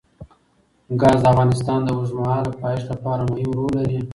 [1.01, 3.99] ګاز د افغانستان د اوږدمهاله پایښت لپاره مهم رول لري.